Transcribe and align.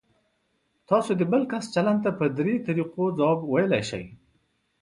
تاسو 0.89 1.11
د 1.19 1.21
بل 1.31 1.43
کس 1.51 1.65
چلند 1.75 1.99
ته 2.05 2.11
په 2.19 2.25
درې 2.37 2.55
طریقو 2.67 3.03
ځواب 3.17 3.39
ویلی 3.51 3.81
شئ. 3.89 4.05